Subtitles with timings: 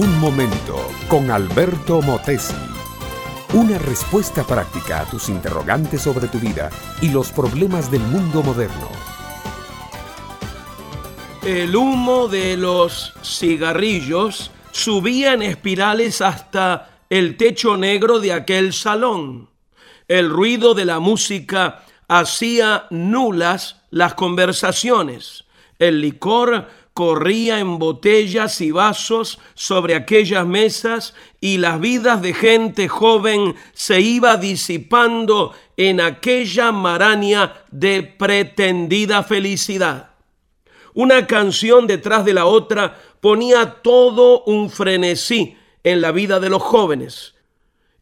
[0.00, 2.54] Un momento con Alberto Motesi.
[3.52, 6.70] Una respuesta práctica a tus interrogantes sobre tu vida
[7.02, 8.88] y los problemas del mundo moderno.
[11.44, 19.50] El humo de los cigarrillos subía en espirales hasta el techo negro de aquel salón.
[20.08, 25.44] El ruido de la música hacía nulas las conversaciones.
[25.78, 32.88] El licor corría en botellas y vasos sobre aquellas mesas y las vidas de gente
[32.88, 40.10] joven se iba disipando en aquella maraña de pretendida felicidad.
[40.94, 46.62] Una canción detrás de la otra ponía todo un frenesí en la vida de los
[46.62, 47.34] jóvenes.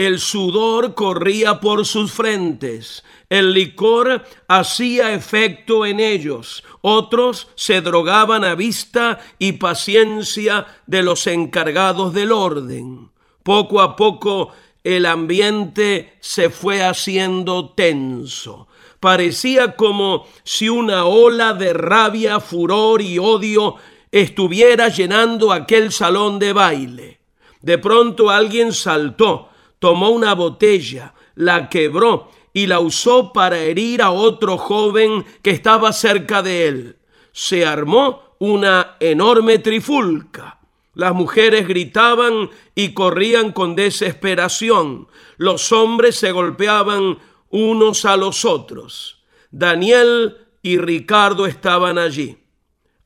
[0.00, 8.42] El sudor corría por sus frentes, el licor hacía efecto en ellos, otros se drogaban
[8.42, 13.10] a vista y paciencia de los encargados del orden.
[13.42, 14.52] Poco a poco
[14.84, 18.68] el ambiente se fue haciendo tenso.
[19.00, 23.74] Parecía como si una ola de rabia, furor y odio
[24.10, 27.20] estuviera llenando aquel salón de baile.
[27.60, 29.49] De pronto alguien saltó,
[29.80, 35.92] tomó una botella, la quebró y la usó para herir a otro joven que estaba
[35.92, 36.96] cerca de él.
[37.32, 40.58] Se armó una enorme trifulca.
[40.94, 45.08] Las mujeres gritaban y corrían con desesperación.
[45.36, 49.22] Los hombres se golpeaban unos a los otros.
[49.50, 52.38] Daniel y Ricardo estaban allí.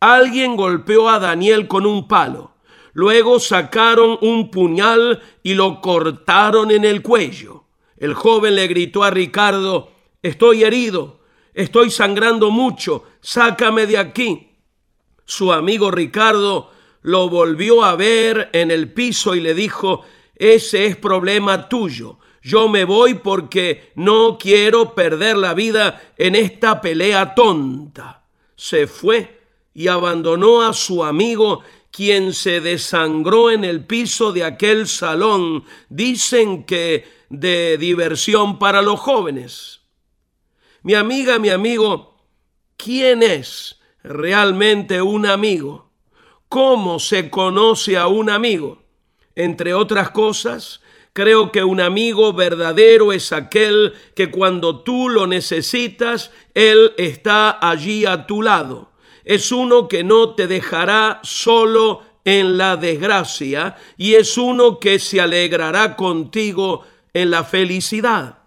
[0.00, 2.53] Alguien golpeó a Daniel con un palo.
[2.94, 7.64] Luego sacaron un puñal y lo cortaron en el cuello.
[7.96, 9.90] El joven le gritó a Ricardo,
[10.22, 11.20] estoy herido,
[11.54, 14.52] estoy sangrando mucho, sácame de aquí.
[15.24, 16.70] Su amigo Ricardo
[17.02, 20.04] lo volvió a ver en el piso y le dijo,
[20.36, 22.18] ese es problema tuyo.
[22.42, 28.24] Yo me voy porque no quiero perder la vida en esta pelea tonta.
[28.54, 29.40] Se fue
[29.72, 31.62] y abandonó a su amigo
[31.94, 38.98] quien se desangró en el piso de aquel salón, dicen que de diversión para los
[38.98, 39.82] jóvenes.
[40.82, 42.16] Mi amiga, mi amigo,
[42.76, 45.92] ¿quién es realmente un amigo?
[46.48, 48.82] ¿Cómo se conoce a un amigo?
[49.36, 50.80] Entre otras cosas,
[51.12, 58.04] creo que un amigo verdadero es aquel que cuando tú lo necesitas, él está allí
[58.04, 58.93] a tu lado
[59.24, 65.20] es uno que no te dejará solo en la desgracia y es uno que se
[65.20, 68.38] alegrará contigo en la felicidad.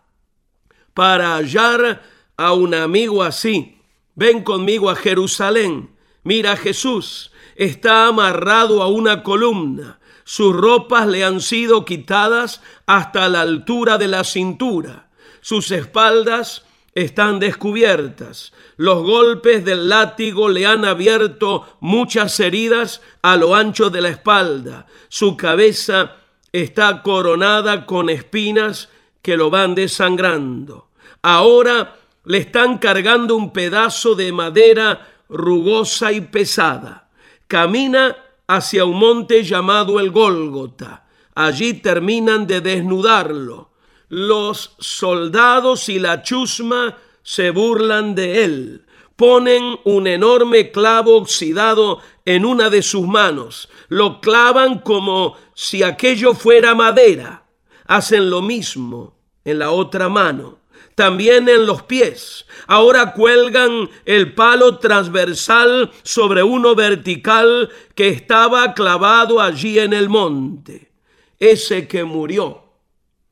[0.94, 2.02] Para hallar
[2.36, 3.82] a un amigo así,
[4.16, 5.92] ven conmigo a Jerusalén.
[6.24, 10.00] Mira Jesús, está amarrado a una columna.
[10.24, 15.10] Sus ropas le han sido quitadas hasta la altura de la cintura.
[15.42, 16.66] Sus espaldas
[16.98, 18.54] están descubiertas.
[18.76, 24.88] Los golpes del látigo le han abierto muchas heridas a lo ancho de la espalda.
[25.08, 26.16] Su cabeza
[26.52, 28.90] está coronada con espinas
[29.22, 30.90] que lo van desangrando.
[31.22, 37.10] Ahora le están cargando un pedazo de madera rugosa y pesada.
[37.48, 41.06] Camina hacia un monte llamado el Gólgota.
[41.36, 43.70] Allí terminan de desnudarlo
[44.10, 48.86] los soldados y la chusma se burlan de él.
[49.16, 53.68] Ponen un enorme clavo oxidado en una de sus manos.
[53.90, 57.46] Lo clavan como si aquello fuera madera.
[57.86, 60.60] Hacen lo mismo en la otra mano.
[60.94, 62.46] También en los pies.
[62.68, 70.92] Ahora cuelgan el palo transversal sobre uno vertical que estaba clavado allí en el monte.
[71.40, 72.67] Ese que murió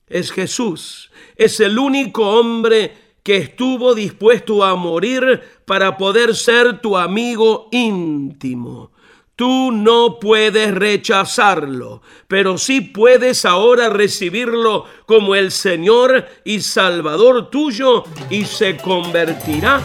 [0.07, 1.11] es Jesús.
[1.35, 8.91] Es el único hombre que estuvo dispuesto a morir para poder ser tu amigo íntimo.
[9.35, 18.05] Tú no puedes rechazarlo, pero sí puedes ahora recibirlo como el Señor y Salvador tuyo
[18.29, 19.81] y se convertirá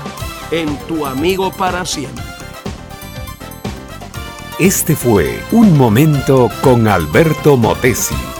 [0.52, 2.22] en tu amigo para siempre.
[4.60, 8.39] Este fue Un Momento con Alberto Motesi.